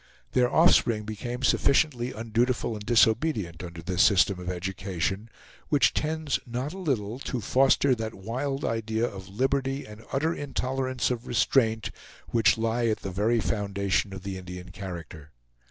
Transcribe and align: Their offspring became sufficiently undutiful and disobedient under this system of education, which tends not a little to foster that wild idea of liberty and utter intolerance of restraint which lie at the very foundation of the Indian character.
Their 0.31 0.51
offspring 0.51 1.03
became 1.03 1.43
sufficiently 1.43 2.11
undutiful 2.11 2.73
and 2.75 2.83
disobedient 2.83 3.61
under 3.63 3.83
this 3.83 4.01
system 4.01 4.39
of 4.39 4.49
education, 4.49 5.29
which 5.69 5.93
tends 5.93 6.39
not 6.47 6.73
a 6.73 6.79
little 6.79 7.19
to 7.19 7.39
foster 7.39 7.93
that 7.93 8.15
wild 8.15 8.65
idea 8.65 9.05
of 9.05 9.29
liberty 9.29 9.85
and 9.85 10.03
utter 10.11 10.33
intolerance 10.33 11.11
of 11.11 11.27
restraint 11.27 11.91
which 12.29 12.57
lie 12.57 12.87
at 12.87 13.01
the 13.01 13.11
very 13.11 13.39
foundation 13.39 14.11
of 14.11 14.23
the 14.23 14.39
Indian 14.39 14.69
character. 14.71 15.33